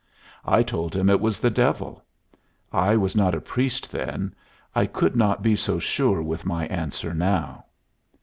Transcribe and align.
I 0.47 0.63
told 0.63 0.95
him 0.95 1.11
it 1.11 1.21
was 1.21 1.39
the 1.39 1.51
devil. 1.51 2.03
I 2.73 2.95
was 2.95 3.15
not 3.15 3.35
a 3.35 3.39
priest 3.39 3.91
then. 3.91 4.33
I 4.73 4.87
could 4.87 5.15
not 5.15 5.43
be 5.43 5.55
so 5.55 5.77
sure 5.77 6.23
with 6.23 6.43
my 6.43 6.65
answer 6.69 7.13
now." 7.13 7.65